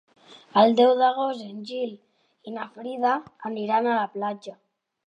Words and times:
El 0.61 0.71
deu 0.79 0.93
d'agost 1.01 1.43
en 1.49 1.61
Gil 1.73 1.93
i 1.93 2.55
na 2.57 2.67
Frida 2.79 3.13
aniran 3.53 3.93
a 3.93 4.01
la 4.03 4.11
platja. 4.19 4.61